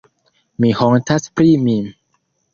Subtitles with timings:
[0.65, 1.77] Mi hontas pri mi.